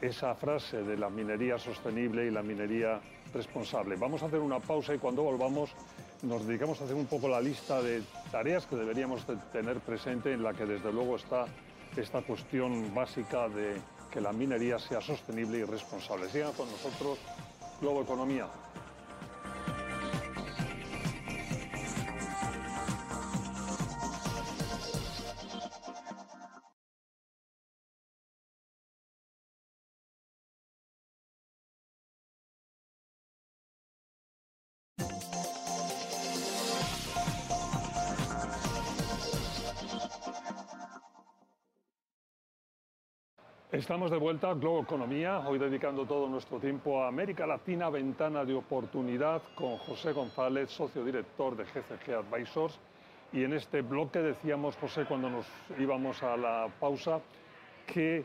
esa 0.00 0.34
frase 0.34 0.82
de 0.82 0.96
la 0.96 1.08
minería 1.08 1.58
sostenible 1.58 2.26
y 2.26 2.30
la 2.30 2.42
minería 2.42 3.00
responsable. 3.32 3.96
Vamos 3.96 4.22
a 4.22 4.26
hacer 4.26 4.40
una 4.40 4.60
pausa 4.60 4.94
y 4.94 4.98
cuando 4.98 5.22
volvamos 5.22 5.70
nos 6.22 6.46
dedicamos 6.46 6.80
a 6.80 6.84
hacer 6.84 6.96
un 6.96 7.06
poco 7.06 7.28
la 7.28 7.40
lista 7.40 7.82
de 7.82 8.02
tareas 8.30 8.66
que 8.66 8.76
deberíamos 8.76 9.26
tener 9.52 9.80
presente 9.80 10.32
en 10.32 10.42
la 10.42 10.54
que 10.54 10.64
desde 10.64 10.92
luego 10.92 11.16
está 11.16 11.46
esta 11.96 12.22
cuestión 12.22 12.94
básica 12.94 13.48
de 13.48 13.76
que 14.14 14.20
la 14.20 14.32
minería 14.32 14.78
sea 14.78 15.00
sostenible 15.00 15.58
y 15.58 15.64
responsable. 15.64 16.30
Sigan 16.30 16.52
con 16.52 16.70
nosotros 16.70 17.18
Globo 17.80 18.02
Economía. 18.02 18.46
Estamos 43.74 44.08
de 44.08 44.18
vuelta 44.18 44.50
a 44.50 44.54
Globo 44.54 44.82
Economía, 44.82 45.40
hoy 45.48 45.58
dedicando 45.58 46.06
todo 46.06 46.28
nuestro 46.28 46.60
tiempo 46.60 47.02
a 47.02 47.08
América 47.08 47.44
Latina, 47.44 47.90
ventana 47.90 48.44
de 48.44 48.54
oportunidad, 48.54 49.42
con 49.56 49.78
José 49.78 50.12
González, 50.12 50.70
socio 50.70 51.04
director 51.04 51.56
de 51.56 51.64
GCG 51.64 52.14
Advisors. 52.14 52.78
Y 53.32 53.42
en 53.42 53.52
este 53.52 53.82
bloque 53.82 54.20
decíamos, 54.20 54.76
José, 54.76 55.06
cuando 55.06 55.28
nos 55.28 55.46
íbamos 55.76 56.22
a 56.22 56.36
la 56.36 56.68
pausa, 56.78 57.20
que 57.84 58.24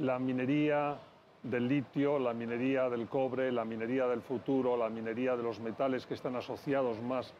la 0.00 0.18
minería 0.18 0.98
del 1.42 1.66
litio, 1.66 2.18
la 2.18 2.34
minería 2.34 2.90
del 2.90 3.08
cobre, 3.08 3.50
la 3.52 3.64
minería 3.64 4.06
del 4.06 4.20
futuro, 4.20 4.76
la 4.76 4.90
minería 4.90 5.34
de 5.34 5.44
los 5.44 5.60
metales 5.60 6.04
que 6.04 6.12
están 6.12 6.36
asociados 6.36 7.00
más 7.00 7.32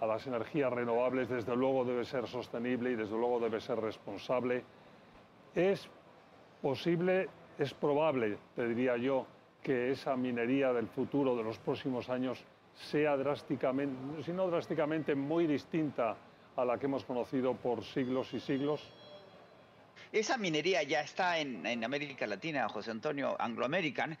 a 0.00 0.06
las 0.06 0.26
energías 0.26 0.72
renovables, 0.72 1.28
desde 1.28 1.54
luego 1.54 1.84
debe 1.84 2.04
ser 2.04 2.26
sostenible 2.26 2.90
y 2.90 2.96
desde 2.96 3.16
luego 3.16 3.38
debe 3.38 3.60
ser 3.60 3.78
responsable. 3.78 4.64
Es 5.54 5.88
posible, 6.60 7.28
es 7.58 7.74
probable, 7.74 8.38
te 8.54 8.68
diría 8.68 8.96
yo, 8.96 9.26
que 9.62 9.90
esa 9.90 10.16
minería 10.16 10.72
del 10.72 10.88
futuro 10.88 11.36
de 11.36 11.42
los 11.42 11.58
próximos 11.58 12.08
años 12.08 12.42
sea 12.74 13.16
drásticamente, 13.16 14.22
si 14.22 14.32
no 14.32 14.46
drásticamente, 14.48 15.14
muy 15.14 15.46
distinta 15.46 16.16
a 16.56 16.64
la 16.64 16.78
que 16.78 16.86
hemos 16.86 17.04
conocido 17.04 17.54
por 17.54 17.84
siglos 17.84 18.32
y 18.32 18.40
siglos? 18.40 18.82
Esa 20.12 20.36
minería 20.38 20.82
ya 20.82 21.02
está 21.02 21.38
en, 21.38 21.84
América 21.84 22.26
Latina, 22.26 22.68
José 22.68 22.90
Antonio, 22.90 23.36
Anglo 23.38 23.64
American. 23.64 24.18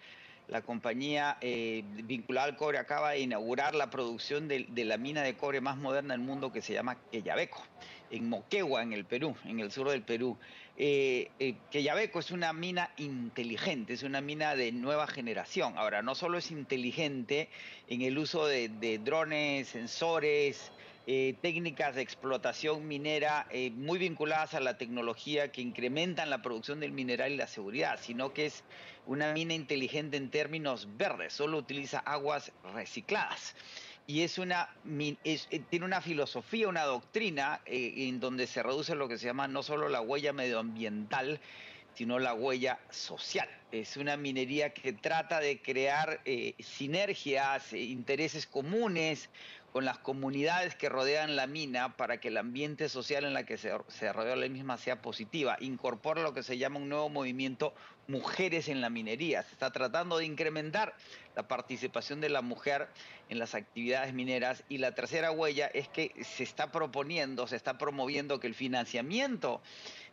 La 0.48 0.62
compañía 0.62 1.36
eh, 1.40 1.84
vinculada 2.04 2.46
al 2.48 2.56
cobre 2.56 2.78
acaba 2.78 3.10
de 3.10 3.20
inaugurar 3.20 3.74
la 3.74 3.90
producción 3.90 4.48
de, 4.48 4.66
la 4.84 4.96
mina 4.96 5.22
de 5.22 5.36
cobre 5.36 5.60
más 5.60 5.76
moderna 5.76 6.14
del 6.14 6.22
mundo 6.22 6.52
que 6.52 6.60
se 6.60 6.72
llama 6.72 6.96
Quellaveco, 7.10 7.62
en 8.10 8.28
Moquegua, 8.28 8.82
en 8.82 8.92
el 8.92 9.04
Perú, 9.04 9.34
en 9.44 9.60
el 9.60 9.70
sur 9.70 9.90
del 9.90 10.02
Perú. 10.02 10.36
Eh, 10.82 11.30
eh, 11.38 11.56
que 11.70 11.82
Yabeco 11.82 12.20
es 12.20 12.30
una 12.30 12.54
mina 12.54 12.88
inteligente, 12.96 13.92
es 13.92 14.02
una 14.02 14.22
mina 14.22 14.56
de 14.56 14.72
nueva 14.72 15.06
generación. 15.06 15.76
Ahora, 15.76 16.00
no 16.00 16.14
solo 16.14 16.38
es 16.38 16.50
inteligente 16.50 17.50
en 17.86 18.00
el 18.00 18.16
uso 18.16 18.46
de, 18.46 18.98
drones, 19.04 19.68
sensores, 19.68 20.72
eh, 21.06 21.34
técnicas 21.42 21.96
de 21.96 22.00
explotación 22.00 22.88
minera 22.88 23.46
muy 23.74 23.98
vinculadas 23.98 24.54
a 24.54 24.60
la 24.60 24.78
tecnología 24.78 25.52
que 25.52 25.60
incrementan 25.60 26.30
la 26.30 26.40
producción 26.40 26.80
del 26.80 26.92
mineral 26.92 27.30
y 27.30 27.36
la 27.36 27.46
seguridad, 27.46 28.00
sino 28.00 28.32
que 28.32 28.46
es 28.46 28.64
una 29.04 29.34
mina 29.34 29.52
inteligente 29.52 30.16
en 30.16 30.30
términos 30.30 30.88
verdes, 30.96 31.34
solo 31.34 31.58
utiliza 31.58 31.98
aguas 31.98 32.52
recicladas 32.72 33.54
y 34.10 34.24
es 34.24 34.38
una 34.38 34.68
eh, 35.24 35.38
tiene 35.70 35.84
una 35.84 36.00
filosofía, 36.00 36.66
una 36.66 36.82
doctrina 36.82 37.60
eh, 37.64 38.08
en 38.08 38.18
donde 38.18 38.48
se 38.48 38.60
reduce 38.60 38.96
lo 38.96 39.06
que 39.06 39.18
se 39.18 39.26
llama 39.26 39.46
no 39.46 39.62
solo 39.62 39.88
la 39.88 40.00
huella 40.00 40.32
medioambiental, 40.32 41.38
sino 41.94 42.18
la 42.18 42.34
huella 42.34 42.80
social. 42.90 43.48
Es 43.70 43.96
una 43.96 44.16
minería 44.16 44.74
que 44.74 44.92
trata 44.92 45.38
de 45.38 45.62
crear 45.62 46.22
eh, 46.24 46.56
sinergias, 46.58 47.72
intereses 47.72 48.48
comunes 48.48 49.30
con 49.72 49.84
las 49.84 49.98
comunidades 49.98 50.74
que 50.74 50.88
rodean 50.88 51.36
la 51.36 51.46
mina 51.46 51.96
para 51.96 52.18
que 52.18 52.28
el 52.28 52.36
ambiente 52.38 52.88
social 52.88 53.24
en 53.24 53.32
la 53.32 53.46
que 53.46 53.58
se, 53.58 53.70
se 53.86 54.12
rodea 54.12 54.34
la 54.34 54.48
misma 54.48 54.76
sea 54.76 55.00
positiva. 55.00 55.56
Incorpora 55.60 56.22
lo 56.22 56.34
que 56.34 56.42
se 56.42 56.58
llama 56.58 56.80
un 56.80 56.88
nuevo 56.88 57.08
movimiento 57.10 57.74
mujeres 58.10 58.68
en 58.68 58.80
la 58.80 58.90
minería. 58.90 59.42
Se 59.42 59.52
está 59.52 59.70
tratando 59.70 60.18
de 60.18 60.26
incrementar 60.26 60.94
la 61.34 61.48
participación 61.48 62.20
de 62.20 62.28
la 62.28 62.42
mujer 62.42 62.88
en 63.28 63.38
las 63.38 63.54
actividades 63.54 64.12
mineras. 64.12 64.64
Y 64.68 64.78
la 64.78 64.94
tercera 64.94 65.30
huella 65.30 65.66
es 65.68 65.88
que 65.88 66.12
se 66.22 66.42
está 66.42 66.72
proponiendo, 66.72 67.46
se 67.46 67.56
está 67.56 67.78
promoviendo 67.78 68.40
que 68.40 68.48
el 68.48 68.54
financiamiento 68.54 69.62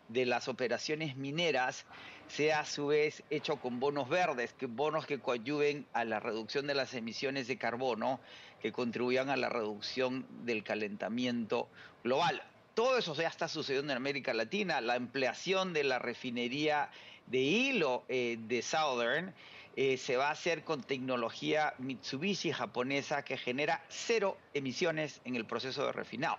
de 0.08 0.25
las 0.25 0.48
operaciones 0.48 1.18
mineras 1.18 1.86
sea 2.27 2.62
a 2.62 2.66
su 2.66 2.88
vez 2.88 3.24
hecho 3.30 3.58
con 3.58 3.80
bonos 3.80 4.10
verdes, 4.10 4.54
que 4.54 4.66
bonos 4.66 5.06
que 5.06 5.20
coadyuven 5.20 5.86
a 5.94 6.04
la 6.06 6.20
reducción 6.20 6.68
de 6.68 6.75
las 6.75 6.94
emisiones 6.94 7.48
de 7.48 7.58
carbono, 7.58 8.20
que 8.62 8.72
contribuyan 8.72 9.30
a 9.30 9.38
la 9.38 9.50
reducción 9.50 10.25
del 10.46 10.63
calentamiento 10.63 11.70
global. 12.04 12.42
Todo 12.74 12.98
eso 12.98 13.16
ya 13.16 13.27
está 13.27 13.48
sucediendo 13.48 13.92
en 13.92 13.98
América 13.98 14.34
Latina, 14.34 14.82
la 14.82 14.94
ampliación 14.94 15.74
de 15.74 15.84
la 15.84 16.00
refinería 16.00 16.89
de 17.28 17.40
hilo 17.40 18.04
eh, 18.08 18.38
de 18.40 18.62
Southern 18.62 19.34
eh, 19.76 19.98
se 19.98 20.18
va 20.18 20.30
a 20.30 20.32
hacer 20.32 20.64
con 20.64 20.82
tecnología 20.82 21.74
Mitsubishi 21.78 22.52
japonesa 22.52 23.24
que 23.24 23.38
genera 23.38 23.84
cero 23.90 24.38
emisiones 24.54 25.22
en 25.24 25.36
el 25.36 25.46
proceso 25.46 25.86
de 25.86 25.92
refinado. 25.92 26.38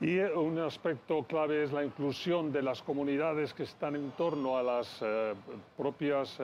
Y 0.00 0.18
eh, 0.18 0.32
un 0.32 0.58
aspecto 0.58 1.22
clave 1.24 1.64
es 1.64 1.72
la 1.72 1.84
inclusión 1.84 2.50
de 2.50 2.62
las 2.62 2.82
comunidades 2.82 3.52
que 3.52 3.64
están 3.64 3.94
en 3.94 4.10
torno 4.12 4.56
a 4.56 4.62
las 4.62 5.04
propias 5.76 6.38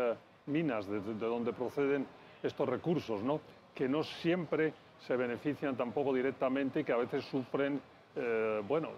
minas 0.46 0.86
de, 0.86 1.00
donde 1.00 1.52
proceden 1.52 2.06
estos 2.42 2.68
recursos, 2.68 3.22
¿no? 3.22 3.40
que 3.74 3.88
no 3.88 4.02
siempre 4.02 4.72
se 5.06 5.16
benefician 5.16 5.76
tampoco 5.76 6.12
directamente 6.12 6.80
y 6.80 6.84
que 6.84 6.92
a 6.92 6.96
veces 6.96 7.24
sufren, 7.24 7.80
bueno, 8.66 8.90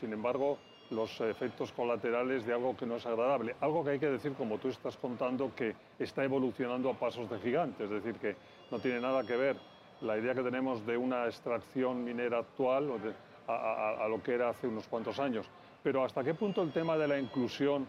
sin 0.00 0.12
embargo, 0.12 0.58
los 0.92 1.20
efectos 1.20 1.72
colaterales 1.72 2.46
de 2.46 2.52
algo 2.52 2.76
que 2.76 2.86
no 2.86 2.96
es 2.96 3.06
agradable. 3.06 3.56
Algo 3.60 3.84
que 3.84 3.90
hay 3.90 3.98
que 3.98 4.10
decir, 4.10 4.32
como 4.34 4.58
tú 4.58 4.68
estás 4.68 4.96
contando, 4.96 5.52
que 5.54 5.74
está 5.98 6.22
evolucionando 6.24 6.90
a 6.90 6.94
pasos 6.94 7.28
de 7.30 7.38
gigante, 7.40 7.84
es 7.84 7.90
decir, 7.90 8.14
que 8.16 8.36
no 8.70 8.78
tiene 8.78 9.00
nada 9.00 9.24
que 9.24 9.36
ver 9.36 9.56
la 10.02 10.18
idea 10.18 10.34
que 10.34 10.42
tenemos 10.42 10.84
de 10.84 10.96
una 10.96 11.26
extracción 11.26 12.04
minera 12.04 12.38
actual 12.38 12.90
a, 13.48 14.06
lo 14.08 14.22
que 14.22 14.34
era 14.34 14.50
hace 14.50 14.66
unos 14.66 14.86
cuantos 14.86 15.18
años. 15.18 15.46
Pero 15.82 16.04
¿hasta 16.04 16.22
qué 16.22 16.34
punto 16.34 16.62
el 16.62 16.72
tema 16.72 16.96
de 16.96 17.08
la 17.08 17.18
inclusión 17.18 17.86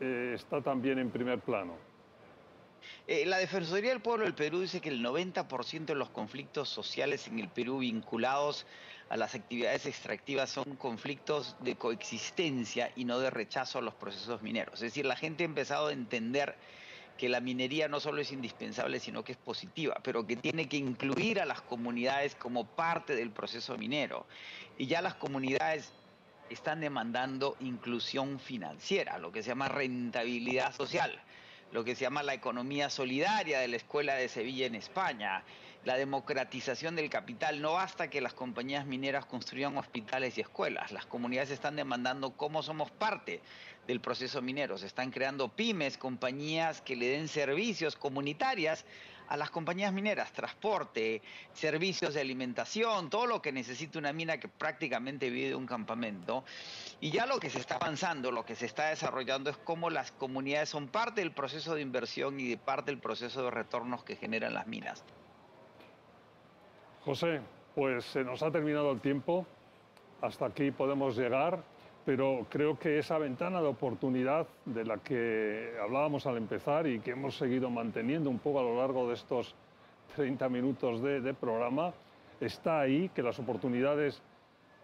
eh, 0.00 0.32
está 0.34 0.60
también 0.60 0.98
en 0.98 1.10
primer 1.10 1.40
plano? 1.40 1.87
Eh, 3.06 3.24
la 3.26 3.38
Defensoría 3.38 3.90
del 3.90 4.00
Pueblo 4.00 4.24
del 4.24 4.34
Perú 4.34 4.60
dice 4.60 4.80
que 4.80 4.88
el 4.88 5.04
90% 5.04 5.86
de 5.86 5.94
los 5.94 6.10
conflictos 6.10 6.68
sociales 6.68 7.26
en 7.26 7.38
el 7.38 7.48
Perú 7.48 7.78
vinculados 7.78 8.66
a 9.08 9.16
las 9.16 9.34
actividades 9.34 9.86
extractivas 9.86 10.50
son 10.50 10.76
conflictos 10.76 11.56
de 11.60 11.76
coexistencia 11.76 12.92
y 12.96 13.04
no 13.04 13.18
de 13.18 13.30
rechazo 13.30 13.78
a 13.78 13.82
los 13.82 13.94
procesos 13.94 14.42
mineros. 14.42 14.74
Es 14.74 14.80
decir, 14.80 15.06
la 15.06 15.16
gente 15.16 15.44
ha 15.44 15.46
empezado 15.46 15.88
a 15.88 15.92
entender 15.92 16.56
que 17.16 17.28
la 17.28 17.40
minería 17.40 17.88
no 17.88 18.00
solo 18.00 18.20
es 18.20 18.30
indispensable, 18.32 19.00
sino 19.00 19.24
que 19.24 19.32
es 19.32 19.38
positiva, 19.38 19.98
pero 20.02 20.26
que 20.26 20.36
tiene 20.36 20.68
que 20.68 20.76
incluir 20.76 21.40
a 21.40 21.44
las 21.44 21.60
comunidades 21.62 22.34
como 22.36 22.64
parte 22.64 23.16
del 23.16 23.30
proceso 23.30 23.76
minero. 23.76 24.26
Y 24.78 24.86
ya 24.86 25.02
las 25.02 25.14
comunidades 25.14 25.90
están 26.48 26.80
demandando 26.80 27.56
inclusión 27.60 28.38
financiera, 28.38 29.18
lo 29.18 29.32
que 29.32 29.42
se 29.42 29.48
llama 29.48 29.68
rentabilidad 29.68 30.74
social, 30.74 31.20
lo 31.72 31.84
que 31.84 31.94
se 31.94 32.02
llama 32.02 32.22
la 32.22 32.34
economía 32.34 32.90
solidaria 32.90 33.60
de 33.60 33.68
la 33.68 33.76
Escuela 33.76 34.14
de 34.14 34.28
Sevilla 34.28 34.66
en 34.66 34.74
España, 34.74 35.42
la 35.84 35.96
democratización 35.96 36.96
del 36.96 37.10
capital. 37.10 37.60
No 37.60 37.74
basta 37.74 38.08
que 38.08 38.20
las 38.20 38.34
compañías 38.34 38.86
mineras 38.86 39.26
construyan 39.26 39.76
hospitales 39.76 40.38
y 40.38 40.40
escuelas. 40.40 40.92
Las 40.92 41.06
comunidades 41.06 41.50
están 41.50 41.76
demandando 41.76 42.32
cómo 42.32 42.62
somos 42.62 42.90
parte 42.90 43.40
del 43.86 44.00
proceso 44.00 44.42
minero. 44.42 44.78
Se 44.78 44.86
están 44.86 45.10
creando 45.10 45.48
pymes, 45.48 45.98
compañías 45.98 46.80
que 46.80 46.96
le 46.96 47.08
den 47.08 47.28
servicios 47.28 47.96
comunitarias 47.96 48.84
a 49.28 49.36
las 49.36 49.50
compañías 49.50 49.92
mineras, 49.92 50.32
transporte, 50.32 51.22
servicios 51.52 52.14
de 52.14 52.20
alimentación, 52.20 53.10
todo 53.10 53.26
lo 53.26 53.42
que 53.42 53.52
necesita 53.52 53.98
una 53.98 54.12
mina 54.12 54.38
que 54.38 54.48
prácticamente 54.48 55.30
vive 55.30 55.48
de 55.50 55.54
un 55.54 55.66
campamento. 55.66 56.44
Y 57.00 57.10
ya 57.10 57.26
lo 57.26 57.38
que 57.38 57.50
se 57.50 57.58
está 57.58 57.76
avanzando, 57.76 58.32
lo 58.32 58.44
que 58.44 58.54
se 58.54 58.66
está 58.66 58.88
desarrollando 58.88 59.50
es 59.50 59.56
cómo 59.58 59.90
las 59.90 60.12
comunidades 60.12 60.70
son 60.70 60.88
parte 60.88 61.20
del 61.20 61.32
proceso 61.32 61.74
de 61.74 61.82
inversión 61.82 62.40
y 62.40 62.48
de 62.48 62.56
parte 62.56 62.90
del 62.90 63.00
proceso 63.00 63.42
de 63.44 63.50
retornos 63.50 64.02
que 64.04 64.16
generan 64.16 64.54
las 64.54 64.66
minas. 64.66 65.04
José, 67.04 67.40
pues 67.74 68.04
se 68.04 68.24
nos 68.24 68.42
ha 68.42 68.50
terminado 68.50 68.90
el 68.92 69.00
tiempo, 69.00 69.46
hasta 70.20 70.46
aquí 70.46 70.70
podemos 70.70 71.16
llegar, 71.16 71.62
pero 72.08 72.46
creo 72.48 72.78
que 72.78 72.98
esa 72.98 73.18
ventana 73.18 73.60
de 73.60 73.66
oportunidad 73.66 74.46
de 74.64 74.82
la 74.82 74.96
que 74.96 75.74
hablábamos 75.78 76.24
al 76.24 76.38
empezar 76.38 76.86
y 76.86 77.00
que 77.00 77.10
hemos 77.10 77.36
seguido 77.36 77.68
manteniendo 77.68 78.30
un 78.30 78.38
poco 78.38 78.60
a 78.60 78.62
lo 78.62 78.78
largo 78.78 79.06
de 79.08 79.12
estos 79.12 79.54
30 80.16 80.48
minutos 80.48 81.02
de, 81.02 81.34
programa, 81.34 81.92
está 82.40 82.80
ahí, 82.80 83.10
que 83.10 83.22
las 83.22 83.38
oportunidades 83.38 84.22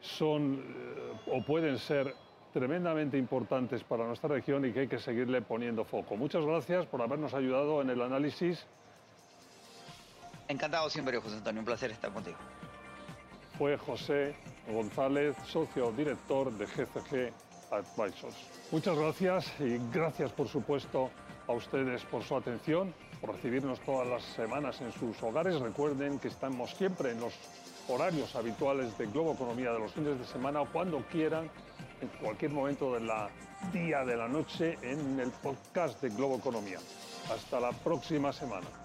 son 0.03 0.63
eh, 0.69 1.31
o 1.33 1.43
pueden 1.43 1.79
ser 1.79 2.15
tremendamente 2.53 3.17
importantes 3.17 3.83
para 3.85 4.05
nuestra 4.05 4.29
región 4.29 4.67
y 4.67 4.73
que 4.73 4.81
hay 4.81 4.89
que 4.89 4.99
seguirle 4.99 5.41
poniendo 5.41 5.83
foco. 5.87 6.17
Muchas 6.17 6.45
gracias 6.45 6.85
por 6.85 7.01
habernos 7.01 7.33
ayudado 7.33 7.81
en 7.81 7.89
el 7.89 8.03
análisis 8.03 8.67
Encantado 10.47 10.91
siempre, 10.91 11.19
José 11.19 11.37
Antonio. 11.37 11.61
Un 11.61 11.65
placer 11.65 11.91
estar 11.91 12.13
contigo. 12.13 12.37
Fue 13.59 13.77
José 13.77 14.35
González, 14.69 15.37
socio 15.47 15.93
director 15.93 16.51
de 16.53 16.67
GCG 16.67 17.33
Advisors. 17.71 18.37
Muchas 18.73 18.99
gracias 18.99 19.53
y 19.61 19.79
gracias, 19.93 20.33
por 20.33 20.49
supuesto, 20.49 21.11
a 21.47 21.53
ustedes 21.53 22.05
por 22.05 22.23
su 22.25 22.37
atención, 22.37 22.93
por 23.21 23.35
recibirnos 23.35 23.81
todas 23.81 24.09
las 24.09 24.23
semanas 24.23 24.81
en 24.81 24.91
sus 24.93 25.23
hogares. 25.23 25.61
Recuerden 25.61 26.19
que 26.19 26.29
estamos 26.29 26.71
siempre 26.71 27.13
en 27.13 27.21
los 27.21 27.35
horarios 27.89 28.35
habituales 28.35 28.97
de 28.99 29.07
Globo 29.07 29.35
Economía 29.35 29.73
de 29.73 29.79
los 29.79 29.93
fines 29.93 30.19
de 30.19 30.25
semana 30.25 30.63
o 30.63 30.73
cuando 30.73 30.99
quieran, 31.11 31.51
en 32.01 32.09
cualquier 32.21 32.51
momento 32.51 32.93
del 32.95 33.09
día, 33.73 34.05
de 34.05 34.17
la 34.17 34.29
noche, 34.29 34.79
en 34.83 35.21
el 35.21 35.31
podcast 35.31 36.01
de 36.03 36.09
Globo 36.11 36.37
Economía. 36.37 36.79
Hasta 37.31 37.61
la 37.61 37.71
próxima 37.71 38.33
semana. 38.33 38.84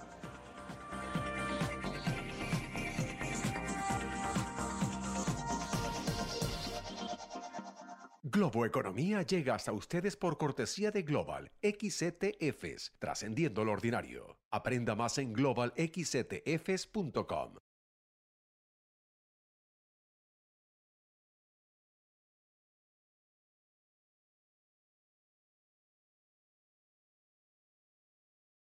Globo 8.39 8.65
Economía 8.65 9.21
llega 9.23 9.53
hasta 9.53 9.73
ustedes 9.73 10.15
por 10.15 10.37
cortesía 10.37 10.91
de 10.91 11.01
Global 11.01 11.51
XTFs, 11.61 12.93
trascendiendo 12.97 13.65
lo 13.65 13.73
ordinario. 13.73 14.37
Aprenda 14.49 14.95
más 14.95 15.17
en 15.17 15.33
globalxtfs.com. 15.33 17.55